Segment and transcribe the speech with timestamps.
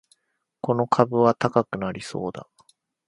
[0.61, 2.49] この株は高くなりそうだ